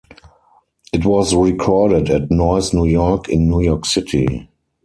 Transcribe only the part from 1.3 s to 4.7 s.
recorded at Noise New York in New York City.